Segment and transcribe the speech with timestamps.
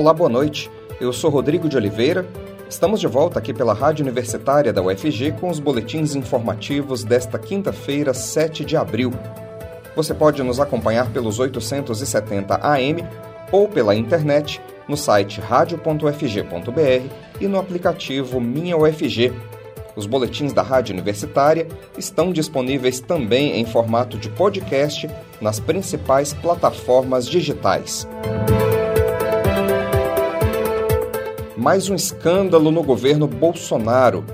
[0.00, 0.70] Olá, boa noite.
[0.98, 2.26] Eu sou Rodrigo de Oliveira.
[2.70, 8.14] Estamos de volta aqui pela Rádio Universitária da UFG com os boletins informativos desta quinta-feira,
[8.14, 9.12] 7 de abril.
[9.94, 13.04] Você pode nos acompanhar pelos 870 AM
[13.52, 14.58] ou pela internet
[14.88, 19.34] no site radio.ufg.br e no aplicativo Minha UFG.
[19.94, 25.10] Os boletins da Rádio Universitária estão disponíveis também em formato de podcast
[25.42, 28.08] nas principais plataformas digitais.
[31.60, 34.24] Mais um escândalo no governo Bolsonaro.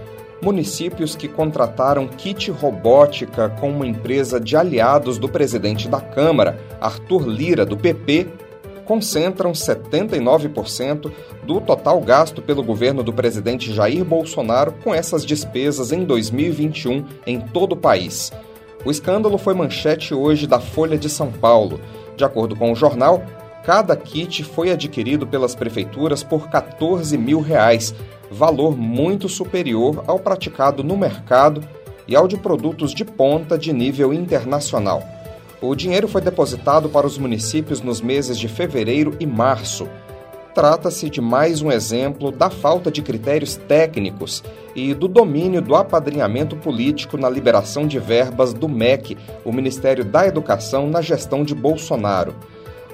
[0.41, 7.27] Municípios que contrataram kit robótica com uma empresa de aliados do presidente da Câmara, Arthur
[7.27, 8.29] Lira, do PP,
[8.85, 11.11] concentram 79%
[11.43, 17.41] do total gasto pelo governo do presidente Jair Bolsonaro com essas despesas em 2021 em
[17.41, 18.33] todo o país.
[18.85, 21.81] O escândalo foi manchete hoje da Folha de São Paulo.
[22.17, 23.21] De acordo com o jornal,
[23.67, 27.93] cada kit foi adquirido pelas prefeituras por 14 mil reais,
[28.31, 31.61] valor muito superior ao praticado no mercado
[32.07, 35.03] e ao de produtos de ponta de nível internacional.
[35.61, 39.89] O dinheiro foi depositado para os municípios nos meses de fevereiro e março.
[40.55, 44.45] Trata-se de mais um exemplo da falta de critérios técnicos
[44.77, 50.25] e do domínio do apadrinhamento político na liberação de verbas do MEC, o Ministério da
[50.25, 52.33] Educação, na gestão de Bolsonaro.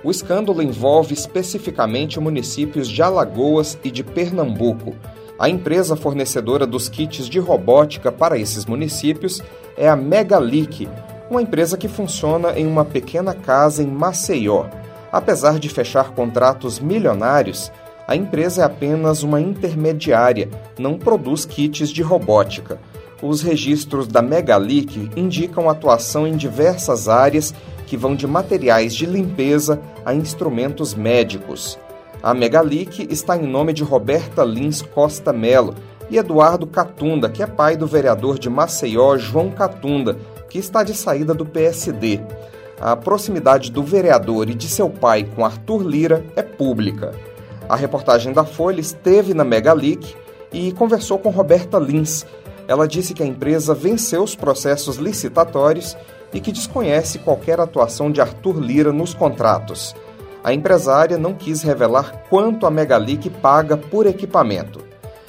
[0.05, 4.95] O escândalo envolve especificamente municípios de Alagoas e de Pernambuco.
[5.39, 9.41] A empresa fornecedora dos kits de robótica para esses municípios
[9.77, 10.89] é a Megalic,
[11.31, 14.67] uma empresa que funciona em uma pequena casa em Maceió.
[15.13, 17.71] Apesar de fechar contratos milionários,
[18.07, 22.81] a empresa é apenas uma intermediária, não produz kits de robótica.
[23.23, 27.55] Os registros da Megalic indicam atuação em diversas áreas
[27.93, 31.79] que vão de materiais de limpeza a instrumentos médicos.
[32.23, 35.75] A Megalic está em nome de Roberta Lins Costa Melo
[36.09, 40.17] e Eduardo Catunda, que é pai do vereador de Maceió, João Catunda,
[40.49, 42.19] que está de saída do PSD.
[42.81, 47.13] A proximidade do vereador e de seu pai com Arthur Lira é pública.
[47.69, 50.15] A reportagem da Folha esteve na Megalic
[50.51, 52.25] e conversou com Roberta Lins.
[52.67, 55.95] Ela disse que a empresa venceu os processos licitatórios
[56.33, 59.95] e que desconhece qualquer atuação de Arthur Lira nos contratos.
[60.43, 64.81] A empresária não quis revelar quanto a Megalic paga por equipamento.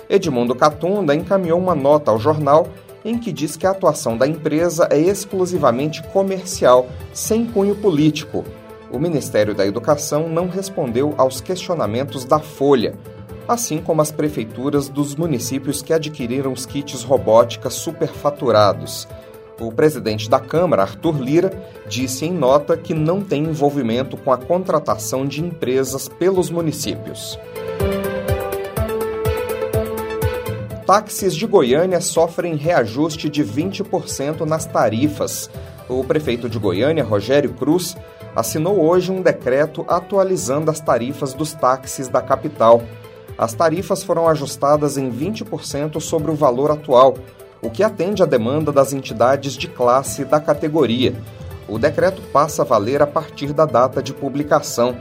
[0.09, 2.67] Edmundo Catunda encaminhou uma nota ao jornal
[3.05, 8.43] em que diz que a atuação da empresa é exclusivamente comercial, sem cunho político.
[8.89, 12.95] O Ministério da Educação não respondeu aos questionamentos da Folha,
[13.47, 19.07] assim como as prefeituras dos municípios que adquiriram os kits robóticas superfaturados.
[19.59, 21.51] O presidente da Câmara, Arthur Lira,
[21.87, 27.37] disse em nota que não tem envolvimento com a contratação de empresas pelos municípios.
[30.85, 35.49] Táxis de Goiânia sofrem reajuste de 20% nas tarifas.
[35.87, 37.95] O prefeito de Goiânia, Rogério Cruz,
[38.35, 42.83] assinou hoje um decreto atualizando as tarifas dos táxis da capital.
[43.37, 47.15] As tarifas foram ajustadas em 20% sobre o valor atual,
[47.63, 51.15] o que atende à demanda das entidades de classe da categoria.
[51.67, 54.95] O decreto passa a valer a partir da data de publicação.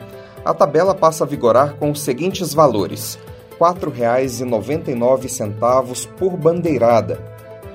[0.45, 3.19] A tabela passa a vigorar com os seguintes valores:
[3.51, 7.19] R$ 4,99 por bandeirada,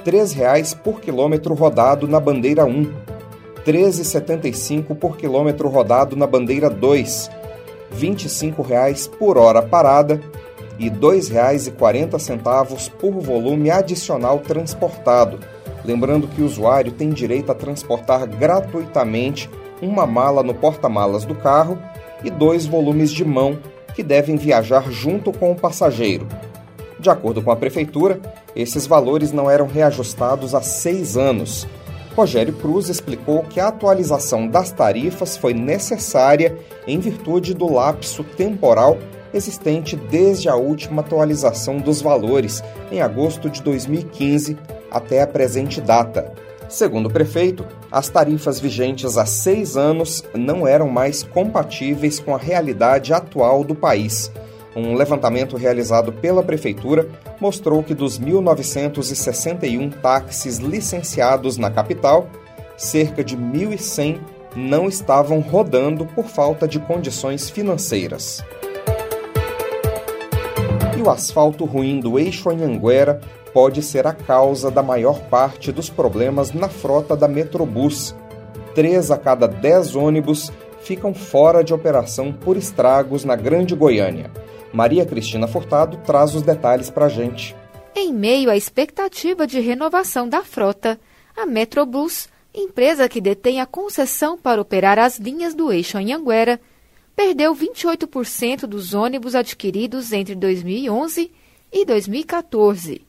[0.06, 2.92] R$ 3,00 por quilômetro rodado na bandeira 1, R$
[3.66, 7.30] 13,75 por quilômetro rodado na bandeira 2,
[7.92, 10.22] R$ 25,00 por hora parada
[10.80, 15.40] e R$ 2,40 por volume adicional transportado.
[15.84, 19.50] Lembrando que o usuário tem direito a transportar gratuitamente
[19.82, 21.78] uma mala no porta-malas do carro
[22.24, 23.58] e dois volumes de mão
[23.96, 26.28] que devem viajar junto com o passageiro.
[27.00, 28.20] De acordo com a Prefeitura,
[28.56, 31.68] esses valores não eram reajustados há seis anos.
[32.16, 36.58] Rogério Cruz explicou que a atualização das tarifas foi necessária
[36.88, 38.98] em virtude do lapso temporal
[39.34, 44.58] existente desde a última atualização dos valores, em agosto de 2015,
[44.92, 46.34] até a presente data.
[46.70, 52.38] Segundo o prefeito, as tarifas vigentes há seis anos não eram mais compatíveis com a
[52.38, 54.32] realidade atual do país.
[54.76, 57.08] Um levantamento realizado pela Prefeitura
[57.40, 62.30] mostrou que dos 1.961 táxis licenciados na capital,
[62.78, 64.20] cerca de 1.100
[64.56, 68.44] não estavam rodando por falta de condições financeiras
[71.02, 73.22] o asfalto ruim do eixo Anhanguera
[73.54, 78.16] pode ser a causa da maior parte dos problemas na frota da Metrobus.
[78.76, 80.52] Três a cada dez ônibus
[80.82, 84.32] ficam fora de operação por estragos na Grande Goiânia.
[84.72, 87.56] Maria Cristina Furtado traz os detalhes para a gente.
[87.96, 91.00] Em meio à expectativa de renovação da frota,
[91.36, 96.60] a Metrobus, empresa que detém a concessão para operar as linhas do eixo Anhanguera,
[97.18, 101.32] perdeu 28% dos ônibus adquiridos entre 2011
[101.74, 103.02] e 2014.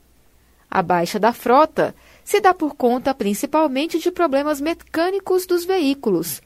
[0.69, 6.41] A baixa da frota se dá por conta principalmente de problemas mecânicos dos veículos.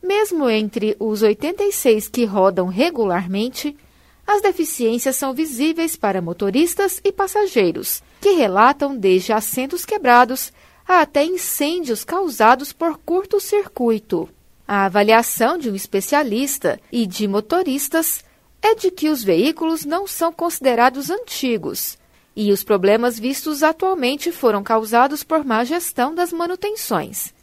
[0.00, 3.76] Mesmo entre os 86 que rodam regularmente,
[4.24, 10.52] as deficiências são visíveis para motoristas e passageiros, que relatam desde assentos quebrados
[10.86, 14.28] até incêndios causados por curto-circuito.
[14.70, 18.22] A avaliação de um especialista e de motoristas
[18.60, 21.96] é de que os veículos não são considerados antigos
[22.36, 27.34] e os problemas vistos atualmente foram causados por má gestão das manutenções.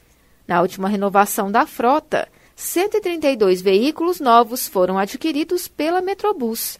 [0.47, 6.79] Na última renovação da frota, 132 veículos novos foram adquiridos pela Metrobus.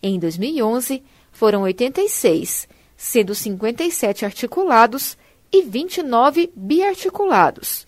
[0.00, 5.18] Em 2011, foram 86, sendo 57 articulados
[5.52, 7.84] e 29 biarticulados.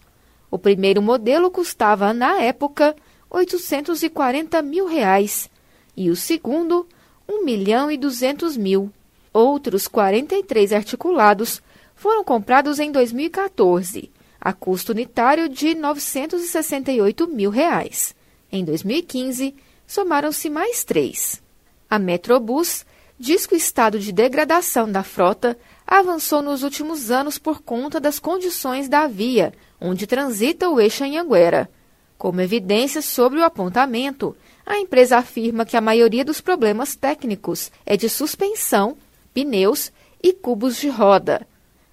[0.54, 2.94] O primeiro modelo custava, na época,
[3.28, 5.50] 840 mil reais
[5.96, 6.86] e o segundo,
[7.28, 8.88] 1 milhão e 200 mil.
[9.32, 11.60] Outros 43 articulados
[11.96, 18.14] foram comprados em 2014 a custo unitário de 968 mil reais.
[18.52, 19.56] Em 2015,
[19.88, 21.42] somaram-se mais três.
[21.90, 22.86] A Metrobus
[23.18, 28.18] diz que o estado de degradação da frota avançou nos últimos anos por conta das
[28.18, 31.70] condições da via, onde transita o eixo Anhanguera.
[32.16, 34.34] Como evidência sobre o apontamento,
[34.64, 38.96] a empresa afirma que a maioria dos problemas técnicos é de suspensão,
[39.32, 39.92] pneus
[40.22, 41.46] e cubos de roda.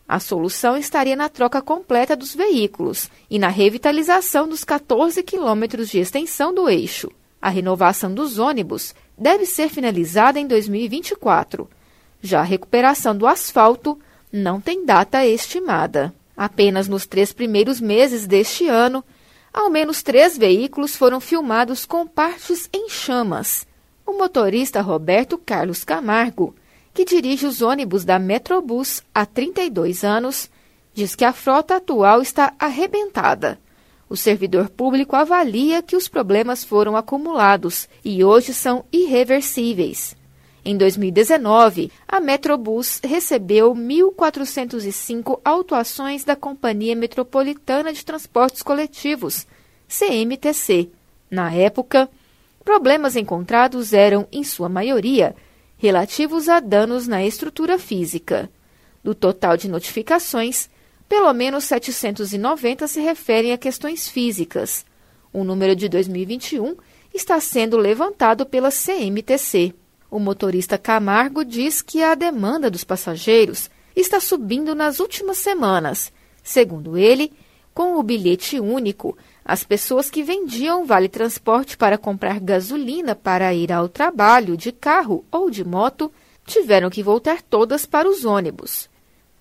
[0.07, 5.99] A solução estaria na troca completa dos veículos e na revitalização dos 14 quilômetros de
[5.99, 7.09] extensão do eixo.
[7.41, 11.69] A renovação dos ônibus deve ser finalizada em 2024.
[12.21, 13.99] Já a recuperação do asfalto
[14.31, 16.13] não tem data estimada.
[16.35, 19.03] Apenas nos três primeiros meses deste ano,
[19.53, 23.67] ao menos três veículos foram filmados com partes em chamas.
[24.05, 26.55] O motorista Roberto Carlos Camargo
[26.93, 30.49] que dirige os ônibus da Metrobus há 32 anos,
[30.93, 33.59] diz que a frota atual está arrebentada.
[34.09, 40.15] O servidor público avalia que os problemas foram acumulados e hoje são irreversíveis.
[40.63, 49.47] Em 2019, a Metrobus recebeu 1.405 autuações da Companhia Metropolitana de Transportes Coletivos,
[49.87, 50.89] CMTC.
[51.31, 52.07] Na época,
[52.63, 55.35] problemas encontrados eram, em sua maioria,
[55.77, 58.47] relativos a danos na estrutura física.
[59.03, 60.69] Do total de notificações,
[61.09, 64.85] pelo menos 790 se referem a questões físicas.
[65.33, 66.75] O número de 2021
[67.11, 69.73] está sendo levantado pela CMTC.
[70.11, 76.11] O motorista Camargo diz que a demanda dos passageiros está subindo nas últimas semanas.
[76.43, 77.31] Segundo ele,
[77.73, 83.71] com o bilhete único, as pessoas que vendiam vale transporte para comprar gasolina para ir
[83.71, 86.11] ao trabalho de carro ou de moto
[86.45, 88.89] tiveram que voltar todas para os ônibus.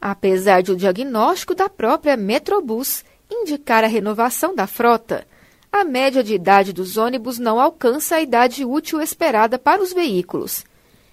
[0.00, 5.26] Apesar de o diagnóstico da própria Metrobus indicar a renovação da frota,
[5.72, 10.64] a média de idade dos ônibus não alcança a idade útil esperada para os veículos.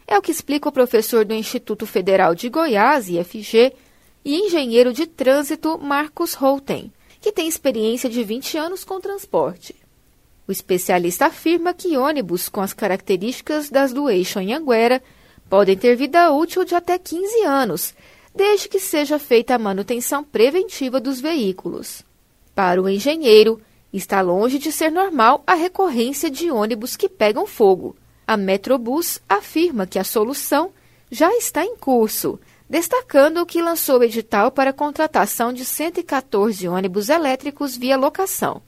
[0.07, 3.73] É o que explica o professor do Instituto Federal de Goiás, IFG,
[4.23, 6.91] e engenheiro de trânsito Marcos Holten
[7.27, 9.75] que tem experiência de 20 anos com transporte.
[10.47, 15.03] O especialista afirma que ônibus com as características das do eixo Anhanguera
[15.49, 17.93] podem ter vida útil de até 15 anos,
[18.33, 22.03] desde que seja feita a manutenção preventiva dos veículos.
[22.55, 27.95] Para o engenheiro, está longe de ser normal a recorrência de ônibus que pegam fogo.
[28.25, 30.71] A Metrobus afirma que a solução
[31.09, 32.39] já está em curso
[32.69, 38.61] destacando que lançou o edital para contratação de 114 ônibus elétricos via locação.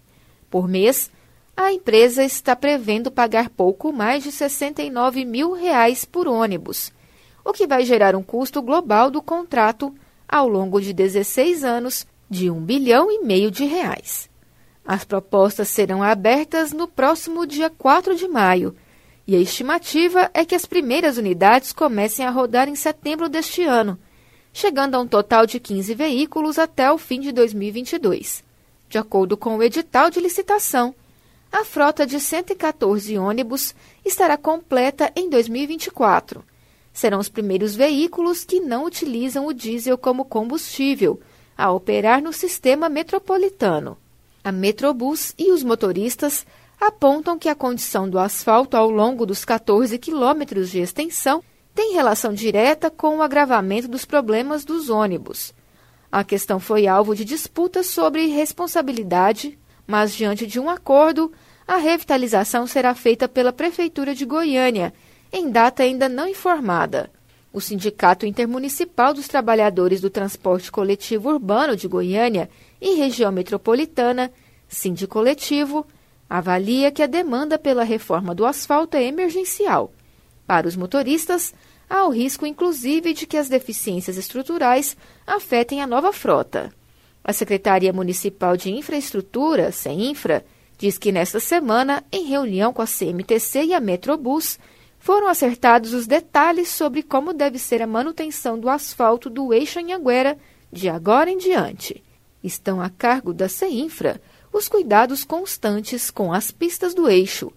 [0.49, 1.11] Por mês,
[1.55, 6.93] a empresa está prevendo pagar pouco mais de 69 mil reais por ônibus,
[7.43, 9.93] o que vai gerar um custo global do contrato
[10.27, 14.28] ao longo de 16 anos de 1 bilhão e meio de reais.
[14.85, 18.75] As propostas serão abertas no próximo dia 4 de maio
[19.29, 23.95] e a estimativa é que as primeiras unidades comecem a rodar em setembro deste ano,
[24.51, 28.43] chegando a um total de 15 veículos até o fim de 2022.
[28.89, 30.95] De acordo com o edital de licitação,
[31.51, 36.43] a frota de 114 ônibus estará completa em 2024.
[36.91, 41.19] Serão os primeiros veículos que não utilizam o diesel como combustível
[41.55, 43.95] a operar no sistema metropolitano.
[44.43, 46.45] A Metrobus e os motoristas
[46.79, 51.43] apontam que a condição do asfalto ao longo dos 14 quilômetros de extensão
[51.75, 55.53] tem relação direta com o agravamento dos problemas dos ônibus.
[56.11, 61.31] A questão foi alvo de disputas sobre responsabilidade, mas diante de um acordo,
[61.67, 64.93] a revitalização será feita pela Prefeitura de Goiânia,
[65.31, 67.11] em data ainda não informada.
[67.53, 72.49] O Sindicato Intermunicipal dos Trabalhadores do Transporte Coletivo Urbano de Goiânia
[72.81, 74.31] e Região Metropolitana,
[74.67, 75.85] Sindicoletivo,
[76.29, 79.91] avalia que a demanda pela reforma do asfalto é emergencial.
[80.45, 81.53] Para os motoristas,
[81.89, 84.95] há o risco inclusive de que as deficiências estruturais
[85.25, 86.71] afetem a nova frota.
[87.23, 90.45] A Secretaria Municipal de Infraestrutura, (CEINFRA)
[90.77, 94.57] diz que nesta semana, em reunião com a CMTC e a Metrobus,
[94.97, 100.37] foram acertados os detalhes sobre como deve ser a manutenção do asfalto do eixo Anhanguera
[100.71, 102.03] de agora em diante.
[102.43, 107.51] Estão a cargo da CEINFRA os cuidados constantes com as pistas do eixo,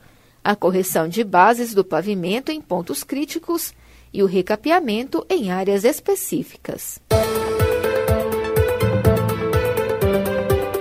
[0.45, 3.73] a correção de bases do pavimento em pontos críticos
[4.13, 7.01] e o recapeamento em áreas específicas.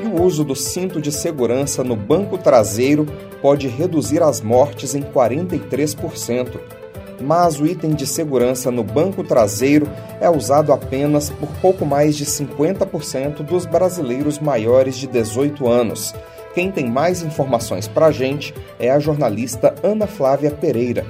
[0.04, 3.06] E o uso do cinto de segurança no banco traseiro
[3.42, 6.81] pode reduzir as mortes em 43%.
[7.22, 9.88] Mas o item de segurança no banco traseiro
[10.20, 16.14] é usado apenas por pouco mais de 50% dos brasileiros maiores de 18 anos.
[16.54, 21.06] Quem tem mais informações para a gente é a jornalista Ana Flávia Pereira.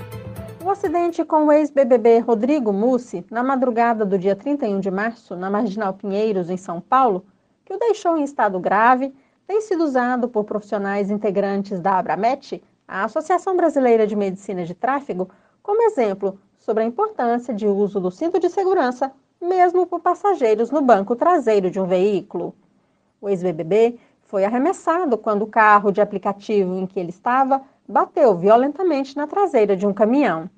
[0.64, 5.50] O acidente com o ex-BBB Rodrigo Mussi, na madrugada do dia 31 de março, na
[5.50, 7.26] Marginal Pinheiros, em São Paulo,
[7.66, 9.14] que o deixou em estado grave,
[9.48, 15.30] tem sido usado por profissionais integrantes da Abramet, a Associação Brasileira de Medicina de Tráfego,
[15.64, 20.82] como exemplo sobre a importância de uso do cinto de segurança, mesmo por passageiros no
[20.82, 22.54] banco traseiro de um veículo.
[23.20, 29.18] O ex-BBB foi arremessado quando o carro de aplicativo em que ele estava bateu violentamente
[29.18, 30.50] na traseira de um caminhão.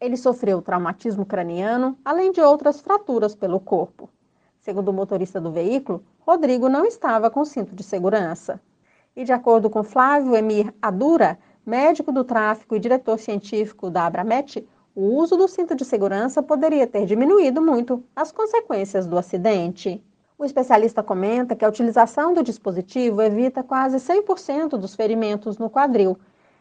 [0.00, 4.10] Ele sofreu traumatismo craniano, além de outras fraturas pelo corpo.
[4.60, 8.60] Segundo o motorista do veículo, Rodrigo não estava com cinto de segurança.
[9.14, 14.66] E de acordo com Flávio Emir Adura, médico do tráfico e diretor científico da Abramet,
[14.94, 20.02] o uso do cinto de segurança poderia ter diminuído muito as consequências do acidente.
[20.36, 26.18] O especialista comenta que a utilização do dispositivo evita quase 100% dos ferimentos no quadril,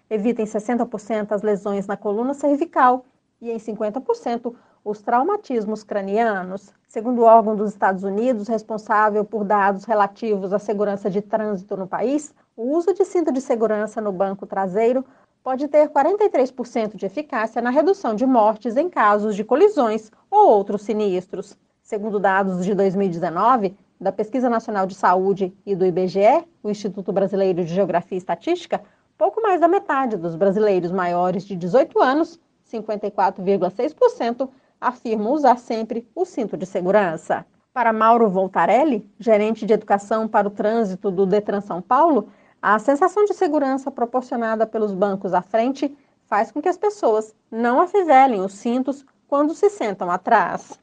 [0.09, 3.05] evita em 60% as lesões na coluna cervical
[3.41, 4.53] e em 50%
[4.83, 6.73] os traumatismos cranianos.
[6.87, 11.87] Segundo o órgão dos Estados Unidos responsável por dados relativos à segurança de trânsito no
[11.87, 15.05] país, o uso de cinto de segurança no banco traseiro
[15.43, 20.83] pode ter 43% de eficácia na redução de mortes em casos de colisões ou outros
[20.83, 21.57] sinistros.
[21.81, 27.63] Segundo dados de 2019, da Pesquisa Nacional de Saúde e do IBGE, o Instituto Brasileiro
[27.63, 28.81] de Geografia e Estatística,
[29.17, 32.39] pouco mais da metade dos brasileiros maiores de 18 anos,
[32.71, 34.49] 54,6%,
[34.81, 37.45] afirmam usar sempre o cinto de segurança.
[37.71, 42.27] Para Mauro Voltarelli, gerente de educação para o trânsito do Detran São Paulo,
[42.61, 45.95] a sensação de segurança proporcionada pelos bancos à frente
[46.25, 50.77] faz com que as pessoas não afivelem os cintos quando se sentam atrás.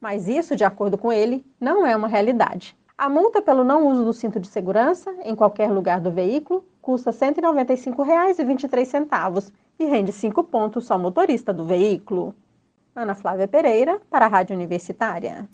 [0.00, 2.74] Mas isso, de acordo com ele, não é uma realidade.
[2.96, 7.10] A multa pelo não uso do cinto de segurança em qualquer lugar do veículo custa
[7.10, 12.34] R$ 195,23 e rende 5 pontos ao motorista do veículo.
[12.94, 15.46] Ana Flávia Pereira, para a Rádio Universitária.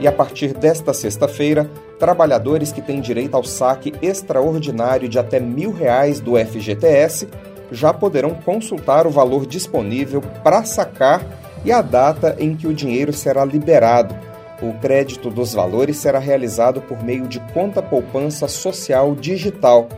[0.00, 5.72] E a partir desta sexta-feira, trabalhadores que têm direito ao saque extraordinário de até mil
[5.72, 7.26] reais do FGTS
[7.70, 11.24] já poderão consultar o valor disponível para sacar
[11.64, 14.14] e a data em que o dinheiro será liberado.
[14.62, 19.88] O crédito dos valores será realizado por meio de conta poupança social digital.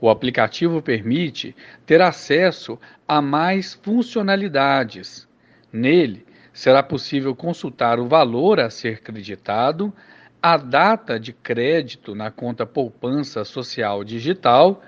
[0.00, 1.54] O aplicativo permite
[1.86, 5.26] ter acesso a mais funcionalidades.
[5.72, 9.92] Nele, será possível consultar o valor a ser creditado,
[10.42, 14.82] a data de crédito na conta poupança social digital,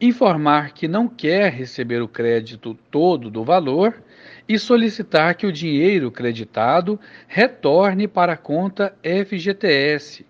[0.00, 4.02] informar que não quer receber o crédito todo do valor
[4.48, 10.24] e solicitar que o dinheiro creditado retorne para a conta FGTS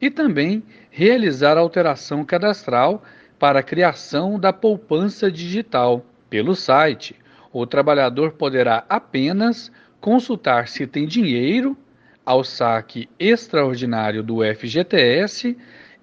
[0.00, 3.02] e também realizar alteração cadastral
[3.38, 6.04] para a criação da poupança digital.
[6.28, 7.16] Pelo site,
[7.52, 11.76] o trabalhador poderá apenas consultar se tem dinheiro
[12.24, 15.56] ao saque extraordinário do FGTS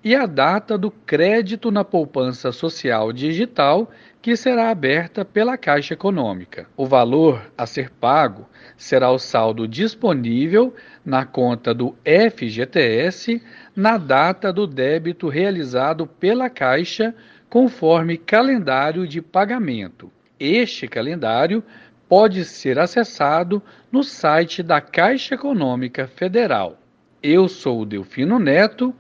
[0.03, 6.67] e a data do crédito na poupança social digital que será aberta pela Caixa Econômica.
[6.77, 8.47] O valor a ser pago
[8.77, 13.41] será o saldo disponível na conta do FGTS
[13.75, 17.15] na data do débito realizado pela Caixa,
[17.49, 20.11] conforme calendário de pagamento.
[20.39, 21.63] Este calendário
[22.07, 23.61] pode ser acessado
[23.91, 26.77] no site da Caixa Econômica Federal.
[27.23, 28.93] Eu sou o Delfino Neto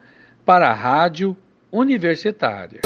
[0.45, 1.35] para a Rádio
[1.71, 2.81] Universitária.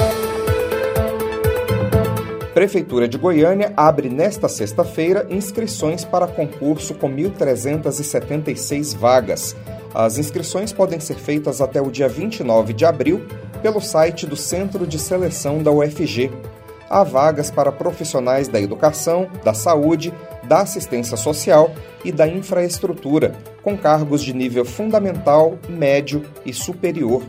[2.56, 9.54] Prefeitura de Goiânia abre nesta sexta-feira inscrições para concurso com 1.376 vagas.
[9.94, 13.26] As inscrições podem ser feitas até o dia 29 de abril
[13.60, 16.32] pelo site do Centro de Seleção da UFG.
[16.88, 20.10] Há vagas para profissionais da educação, da saúde,
[20.44, 21.70] da assistência social
[22.02, 27.22] e da infraestrutura, com cargos de nível fundamental, médio e superior.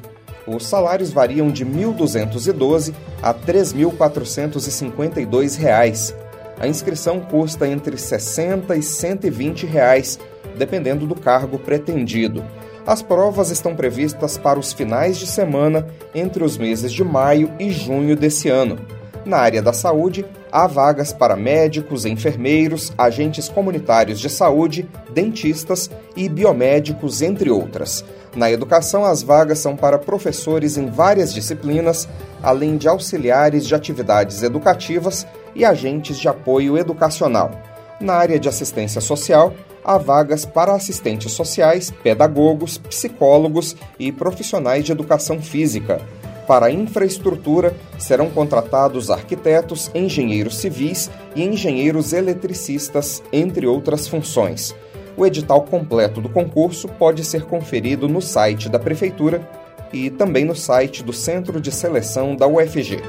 [0.48, 6.16] Os salários variam de R$ 1.212 a R$ 3.452.
[6.60, 10.20] A inscrição custa entre R$ 60 e 120 reais,
[10.58, 12.44] dependendo do cargo pretendido.
[12.86, 15.86] As provas estão previstas para os finais de semana
[16.16, 18.80] entre os meses de maio e junho desse ano.
[19.25, 26.29] Na área da saúde, há vagas para médicos, enfermeiros, agentes comunitários de saúde, dentistas e
[26.29, 28.03] biomédicos, entre outras.
[28.36, 32.07] Na educação, as vagas são para professores em várias disciplinas,
[32.42, 37.51] além de auxiliares de atividades educativas e agentes de apoio educacional.
[38.00, 44.92] Na área de assistência social, há vagas para assistentes sociais, pedagogos, psicólogos e profissionais de
[44.92, 46.00] educação física.
[46.48, 54.74] Para a infraestrutura, serão contratados arquitetos, engenheiros civis e engenheiros eletricistas, entre outras funções.
[55.18, 59.46] O edital completo do concurso pode ser conferido no site da Prefeitura
[59.92, 63.01] e também no site do Centro de Seleção da UFG.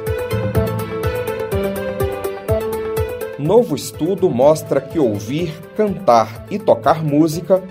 [3.38, 7.62] Novo estudo mostra que ouvir, cantar e tocar música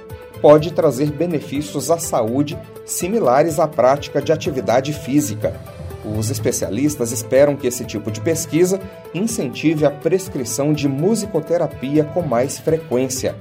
[0.42, 5.54] pode trazer benefícios à saúde similares à prática de atividade física.
[6.18, 8.80] Os especialistas esperam que esse tipo de pesquisa
[9.14, 13.36] incentive a prescrição de musicoterapia com mais frequência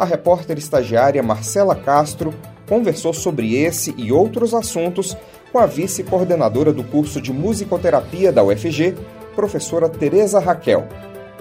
[0.00, 2.32] a repórter estagiária Marcela Castro
[2.66, 5.14] conversou sobre esse e outros assuntos
[5.52, 8.94] com a vice-coordenadora do curso de musicoterapia da UFG,
[9.36, 10.88] professora Tereza Raquel.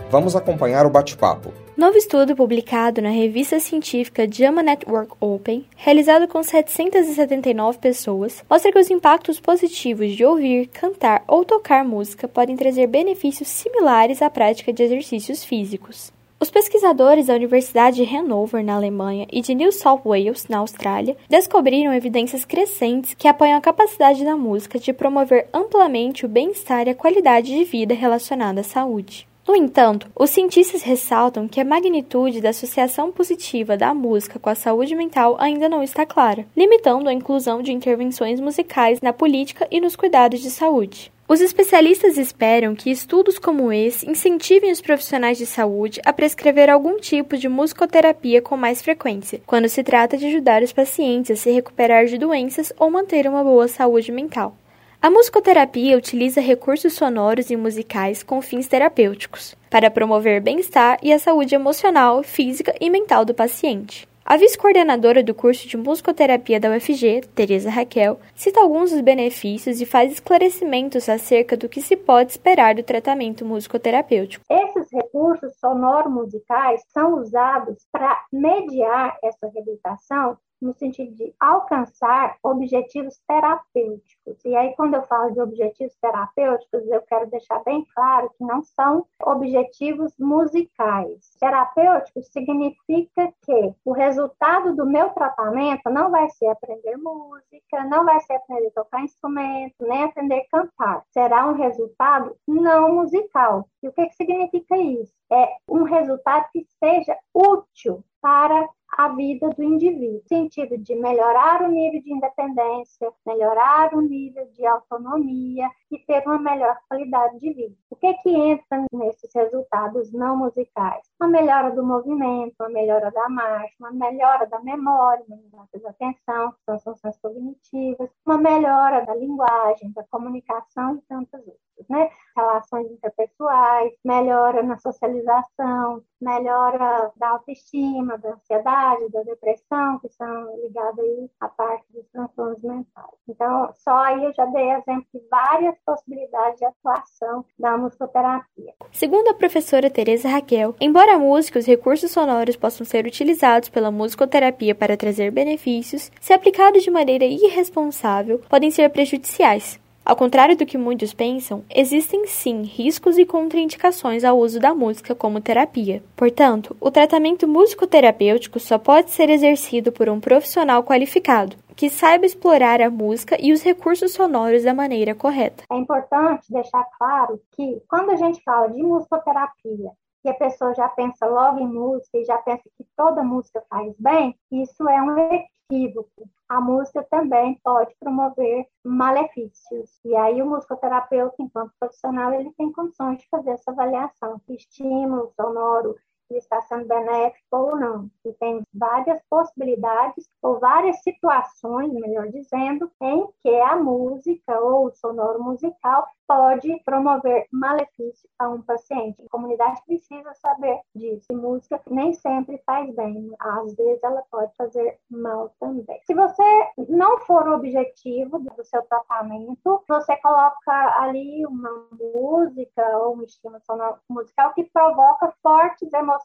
[0.10, 1.54] Vamos acompanhar o bate-papo.
[1.78, 8.80] Novo estudo publicado na revista científica JAMA Network Open, realizado com 779 pessoas, mostra que
[8.80, 14.74] os impactos positivos de ouvir, cantar ou tocar música podem trazer benefícios similares à prática
[14.74, 16.12] de exercícios físicos.
[16.40, 21.16] Os pesquisadores da Universidade de Hanover, na Alemanha, e de New South Wales, na Austrália,
[21.30, 26.92] descobriram evidências crescentes que apoiam a capacidade da música de promover amplamente o bem-estar e
[26.92, 29.29] a qualidade de vida relacionada à saúde.
[29.50, 34.54] No entanto, os cientistas ressaltam que a magnitude da associação positiva da música com a
[34.54, 39.82] saúde mental ainda não está clara, limitando a inclusão de intervenções musicais na política e
[39.82, 41.12] nos cuidados de saúde.
[41.28, 47.00] Os especialistas esperam que estudos como esse incentivem os profissionais de saúde a prescrever algum
[47.00, 51.50] tipo de musicoterapia com mais frequência, quando se trata de ajudar os pacientes a se
[51.50, 54.56] recuperar de doenças ou manter uma boa saúde mental.
[55.02, 61.18] A musicoterapia utiliza recursos sonoros e musicais com fins terapêuticos, para promover bem-estar e a
[61.18, 64.06] saúde emocional, física e mental do paciente.
[64.26, 69.86] A vice-coordenadora do curso de musicoterapia da UFG, Teresa Raquel, cita alguns dos benefícios e
[69.86, 74.44] faz esclarecimentos acerca do que se pode esperar do tratamento musicoterapêutico.
[74.52, 84.44] Esses recursos sonoro-musicais são usados para mediar essa reabilitação no sentido de alcançar objetivos terapêuticos.
[84.46, 88.62] E aí, quando eu falo de objetivos terapêuticos, eu quero deixar bem claro que não
[88.64, 91.36] são objetivos musicais.
[91.40, 98.20] Terapêutico significa que o resultado do meu tratamento não vai ser aprender música, não vai
[98.22, 101.04] ser aprender a tocar instrumento, nem aprender a cantar.
[101.12, 103.68] Será um resultado não musical.
[103.82, 105.19] E o que, que significa isso?
[105.32, 111.62] É um resultado que seja útil para a vida do indivíduo, no sentido de melhorar
[111.62, 117.54] o nível de independência, melhorar o nível de autonomia e ter uma melhor qualidade de
[117.54, 117.76] vida.
[117.90, 121.06] O que que entra nesses resultados não musicais?
[121.20, 125.90] Uma melhora do movimento, uma melhora da marcha, uma melhora da memória, uma melhora da
[125.90, 131.69] atenção, que são as funções cognitivas, uma melhora da linguagem, da comunicação e tantas outras
[131.90, 132.10] né?
[132.36, 141.00] Relações interpessoais, melhora na socialização, melhora da autoestima, da ansiedade, da depressão, que são ligadas
[141.00, 143.06] aí à parte dos transtornos mentais.
[143.28, 148.74] Então, só aí eu já dei exemplo de várias possibilidades de atuação da musicoterapia.
[148.92, 153.70] Segundo a professora Teresa Raquel, embora a música e os recursos sonoros possam ser utilizados
[153.70, 159.80] pela musicoterapia para trazer benefícios, se aplicados de maneira irresponsável, podem ser prejudiciais.
[160.04, 165.14] Ao contrário do que muitos pensam, existem sim riscos e contraindicações ao uso da música
[165.14, 166.02] como terapia.
[166.16, 172.82] Portanto, o tratamento musicoterapêutico só pode ser exercido por um profissional qualificado, que saiba explorar
[172.82, 175.64] a música e os recursos sonoros da maneira correta.
[175.72, 179.92] É importante deixar claro que quando a gente fala de musicoterapia
[180.24, 183.94] e a pessoa já pensa logo em música e já pensa que toda música faz
[183.98, 190.00] bem, isso é um equívoco a música também pode promover malefícios.
[190.04, 195.32] E aí o musicoterapeuta, enquanto profissional, ele tem condições de fazer essa avaliação, que estímulo
[195.36, 195.96] sonoro
[196.38, 198.10] está sendo benéfico ou não.
[198.26, 204.92] E tem várias possibilidades ou várias situações, melhor dizendo, em que a música ou o
[204.92, 209.24] sonoro musical pode promover malefício a um paciente.
[209.26, 211.26] A comunidade precisa saber disso.
[211.32, 216.00] E música nem sempre faz bem, às vezes ela pode fazer mal também.
[216.06, 223.18] Se você não for o objetivo do seu tratamento, você coloca ali uma música ou
[223.18, 223.60] um estímulo
[224.08, 226.19] musical que provoca fortes emoções,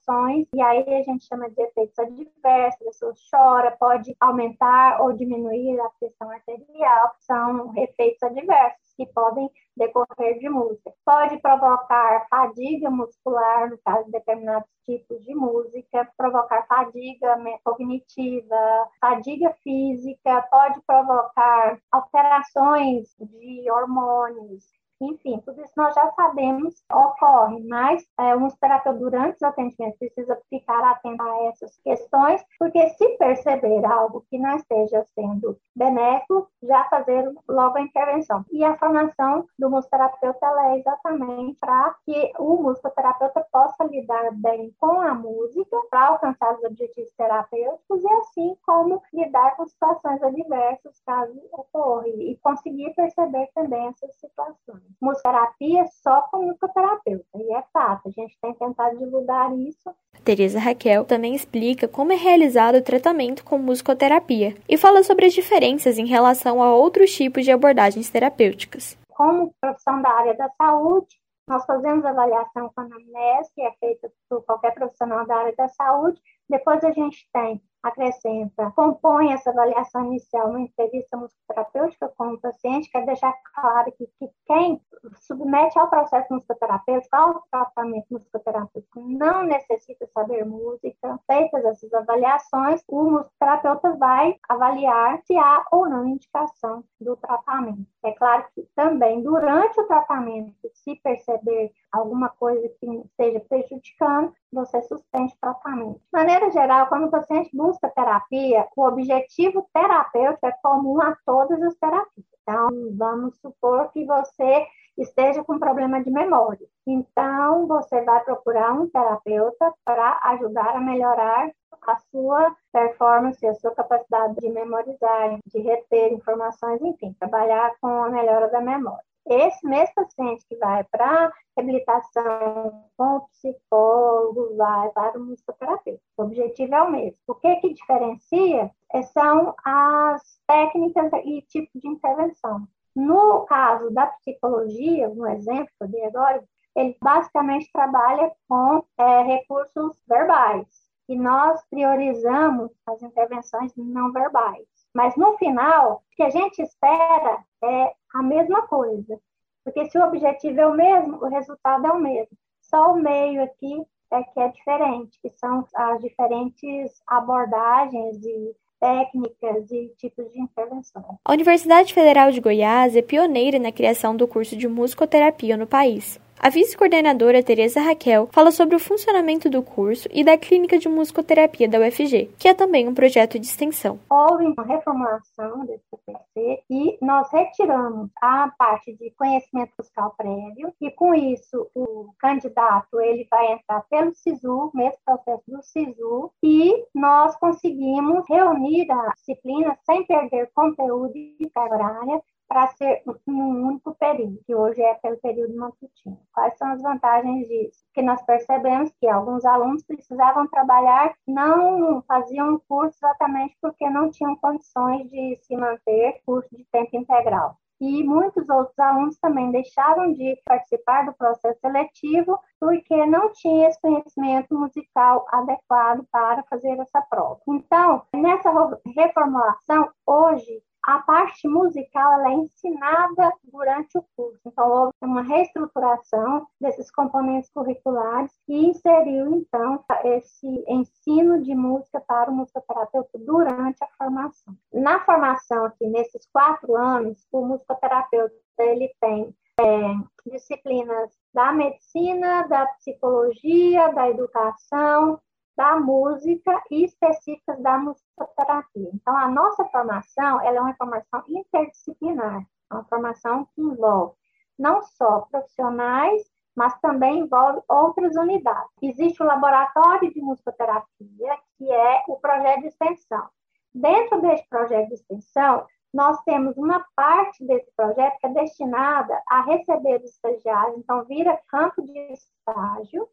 [0.55, 5.81] e aí a gente chama de efeitos adversos, a pessoa chora, pode aumentar ou diminuir
[5.81, 10.93] a pressão arterial, são efeitos adversos que podem decorrer de música.
[11.05, 19.53] Pode provocar fadiga muscular, no caso de determinados tipos de música, provocar fadiga cognitiva, fadiga
[19.63, 24.65] física, pode provocar alterações de hormônios,
[25.01, 30.39] enfim, tudo isso nós já sabemos ocorre, mas é, um terapeuta durante os atendimentos precisa
[30.49, 36.85] ficar atento a essas questões, porque se perceber algo que não esteja sendo benéfico, já
[36.85, 38.45] fazer logo a intervenção.
[38.51, 45.01] E a formação do musicoterapeuta é exatamente para que o musicoterapeuta possa lidar bem com
[45.01, 51.41] a música, para alcançar os objetivos terapêuticos e assim como lidar com situações adversas caso
[51.53, 58.11] ocorra e conseguir perceber também essas situações musicoterapia só com musicoterapeuta, e é fato, a
[58.11, 59.95] gente tem tentado divulgar isso.
[60.25, 65.35] Teresa Raquel também explica como é realizado o tratamento com musicoterapia e fala sobre as
[65.35, 68.97] diferenças em relação a outros tipos de abordagens terapêuticas.
[69.09, 74.11] Como profissão da área da saúde, nós fazemos avaliação com a anamnese, que é feita
[74.29, 76.21] por qualquer profissional da área da saúde.
[76.49, 82.91] Depois a gente tem acrescenta, compõe essa avaliação inicial uma entrevista musicoterapêutica com o paciente,
[82.91, 84.81] quer deixar claro que, que quem
[85.21, 91.21] submete ao processo musicoterapêutico, ao tratamento musicoterapêutico, não necessita saber música.
[91.27, 97.87] Feitas essas avaliações, o musicoterapeuta vai avaliar se há ou não indicação do tratamento.
[98.03, 104.83] É claro que também durante o tratamento, se perceber alguma coisa que esteja prejudicando, você
[104.83, 106.01] suspende o tratamento.
[106.01, 111.61] De maneira geral, quando o paciente busca terapia, o objetivo terapêutico é comum a todas
[111.63, 112.27] as terapias.
[112.43, 114.67] Então, vamos supor que você
[114.99, 116.67] esteja com problema de memória.
[116.87, 121.51] Então, você vai procurar um terapeuta para ajudar a melhorar
[121.83, 128.11] a sua performance, a sua capacidade de memorizar, de reter informações, enfim, trabalhar com a
[128.11, 129.05] melhora da memória.
[129.27, 136.03] Esse mesmo paciente que vai para reabilitação com o psicólogo, vai para o musicoterapeuta.
[136.17, 137.19] O objetivo é o mesmo.
[137.27, 142.69] O que que diferencia é, são as técnicas e tipos de intervenção.
[142.95, 146.45] No caso da psicologia, no exemplo que eu dei agora,
[146.77, 150.67] ele basicamente trabalha com é, recursos verbais.
[151.07, 154.67] e nós priorizamos as intervenções não verbais.
[154.95, 159.19] Mas no final, o que a gente espera é a mesma coisa,
[159.65, 162.37] porque se o objetivo é o mesmo, o resultado é o mesmo.
[162.63, 169.71] Só o meio aqui é que é diferente, que são as diferentes abordagens e técnicas
[169.71, 171.19] e tipos de intervenção.
[171.25, 176.21] A Universidade Federal de Goiás é pioneira na criação do curso de musicoterapia no país.
[176.39, 181.69] A vice-coordenadora Tereza Raquel fala sobre o funcionamento do curso e da clínica de musicoterapia
[181.69, 183.99] da UFG, que é também um projeto de extensão.
[184.11, 190.91] Houve uma reformulação desse PPC e nós retiramos a parte de conhecimento musical prévio e
[190.91, 197.35] com isso o candidato ele vai entrar pelo SISU, mesmo processo do SISU, e nós
[197.37, 202.23] conseguimos reunir a disciplina sem perder conteúdo e carga horária
[202.55, 206.21] para ser um único período, que hoje é pelo período matutino.
[206.33, 207.85] Quais são as vantagens disso?
[207.93, 214.09] Que nós percebemos que alguns alunos precisavam trabalhar, não faziam o curso exatamente porque não
[214.09, 217.59] tinham condições de se manter curso de tempo integral.
[217.81, 223.81] E muitos outros alunos também deixaram de participar do processo seletivo porque não tinha esse
[223.81, 227.41] conhecimento musical adequado para fazer essa prova.
[227.49, 228.49] Então, nessa
[228.95, 234.41] reformulação, hoje a parte musical ela é ensinada durante o curso.
[234.47, 242.31] Então, houve uma reestruturação desses componentes curriculares e inseriu, então, esse ensino de música para
[242.31, 244.55] o musicoterapeuta durante a formação.
[244.73, 252.67] Na formação aqui, nesses quatro anos, o musicoterapeuta ele tem é, disciplinas da medicina, da
[252.67, 255.21] psicologia, da educação,
[255.57, 258.91] da música e específicas da musicoterapia.
[258.93, 264.15] Então, a nossa formação ela é uma formação interdisciplinar, é uma formação que envolve
[264.59, 266.23] não só profissionais,
[266.55, 268.71] mas também envolve outras unidades.
[268.81, 273.29] Existe o laboratório de musicoterapia, que é o projeto de extensão.
[273.75, 279.43] Dentro desse projeto de extensão, nós temos uma parte desse projeto que é destinada a
[279.43, 283.09] receber os estagiários, então vira campo de estágio,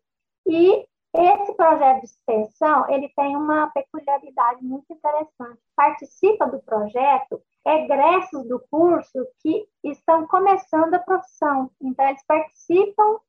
[0.45, 5.59] e esse projeto de extensão, ele tem uma peculiaridade muito interessante.
[5.75, 11.69] Participa do projeto egressos do curso que estão começando a profissão.
[11.81, 13.19] Então, eles participam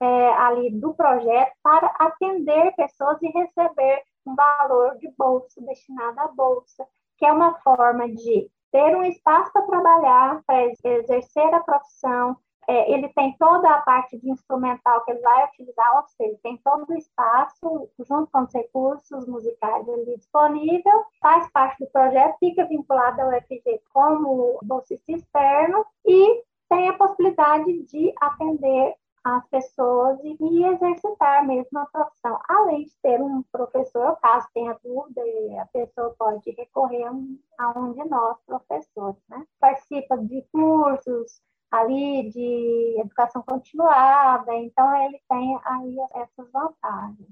[0.00, 6.28] é, ali do projeto para atender pessoas e receber um valor de bolsa, destinado à
[6.28, 12.36] bolsa, que é uma forma de ter um espaço para trabalhar, para exercer a profissão,
[12.70, 16.56] é, ele tem toda a parte de instrumental que ele vai utilizar, ou seja, tem
[16.58, 22.64] todo o espaço, junto com os recursos musicais ali disponível, faz parte do projeto, fica
[22.66, 30.64] vinculado ao FG como bolsista externo e tem a possibilidade de atender as pessoas e,
[30.64, 35.20] exercitar mesmo a profissão, além de ter um professor, caso tenha dúvida,
[35.60, 37.04] a pessoa pode recorrer
[37.58, 39.44] a um de nós, professores, né?
[39.58, 47.28] Participa de cursos, ali de educação continuada, então ele tem aí essas vantagens.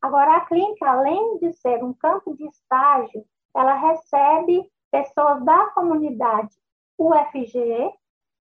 [0.00, 3.24] Agora, a clínica, além de ser um campo de estágio,
[3.54, 6.56] ela recebe pessoas da comunidade
[6.98, 7.92] UFG,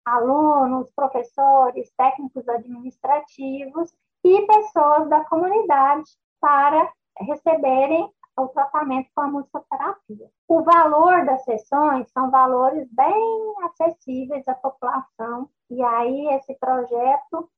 [0.06, 10.30] alunos, professores, técnicos administrativos e pessoas da comunidade para receberem o tratamento com a musicoterapia.
[10.48, 17.50] O valor das sessões são valores bem acessíveis à população, e aí esse projeto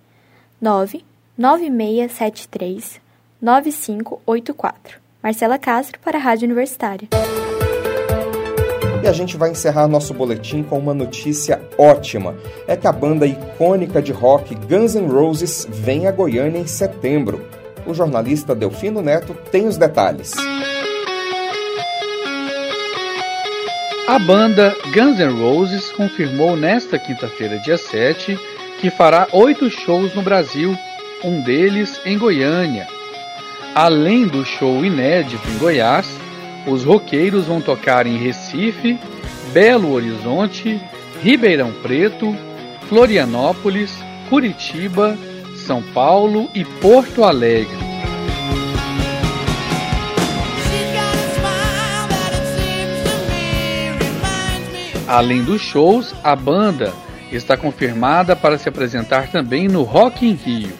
[0.62, 3.02] 99673
[3.41, 5.02] 9584.
[5.21, 7.10] Marcela Castro para a Rádio Universitária.
[9.04, 12.36] E a gente vai encerrar nosso boletim com uma notícia ótima.
[12.67, 17.43] É que a banda icônica de rock Guns N' Roses vem a Goiânia em setembro.
[17.88, 20.34] O jornalista Delfino Neto tem os detalhes.
[24.12, 28.38] A banda Guns N' Roses confirmou nesta quinta-feira, dia 7,
[28.82, 30.78] que fará oito shows no Brasil,
[31.24, 32.86] um deles em Goiânia.
[33.74, 36.13] Além do show inédito em Goiás,
[36.67, 39.00] os roqueiros vão tocar em Recife,
[39.54, 40.78] Belo Horizonte,
[41.24, 42.36] Ribeirão Preto,
[42.89, 43.97] Florianópolis,
[44.30, 45.17] Curitiba,
[45.56, 47.91] São Paulo e Porto Alegre.
[55.12, 56.93] Além dos shows, a banda
[57.34, 60.71] está confirmada para se apresentar também no Rock in Rio.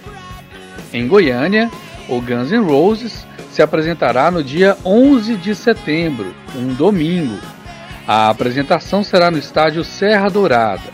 [0.94, 1.70] Em Goiânia,
[2.08, 7.38] o Guns N' Roses se apresentará no dia 11 de setembro, um domingo.
[8.08, 10.94] A apresentação será no estádio Serra Dourada.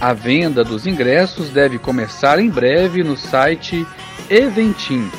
[0.00, 3.86] A venda dos ingressos deve começar em breve no site
[4.30, 5.10] Eventim.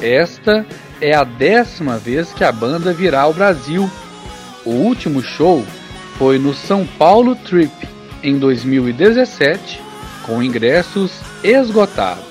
[0.00, 0.64] Esta
[0.98, 3.90] é a décima vez que a banda virá ao Brasil.
[4.64, 5.62] O último show
[6.18, 7.72] foi no São Paulo Trip
[8.24, 9.80] em 2017,
[10.26, 11.12] com ingressos
[11.44, 12.24] esgotados.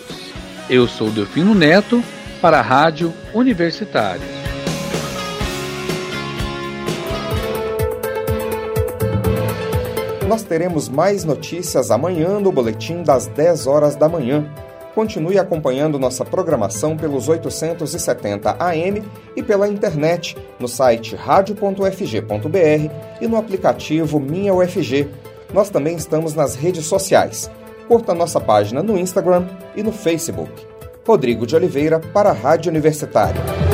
[0.69, 2.03] Eu sou Delfino Neto
[2.41, 4.21] para a Rádio Universitária.
[10.27, 14.45] Nós teremos mais notícias amanhã no boletim das 10 horas da manhã.
[14.97, 19.03] Continue acompanhando nossa programação pelos 870 AM
[19.35, 25.07] e pela internet no site radio.ufg.br e no aplicativo Minha UFG.
[25.53, 27.47] Nós também estamos nas redes sociais.
[27.87, 30.51] Curta nossa página no Instagram e no Facebook.
[31.05, 33.66] Rodrigo de Oliveira para a Rádio Universitária.